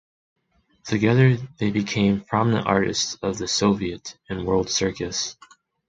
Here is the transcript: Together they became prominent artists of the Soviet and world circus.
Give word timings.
Together 0.83 1.37
they 1.59 1.69
became 1.69 2.21
prominent 2.23 2.65
artists 2.65 3.19
of 3.21 3.37
the 3.37 3.47
Soviet 3.47 4.17
and 4.27 4.47
world 4.47 4.67
circus. 4.67 5.37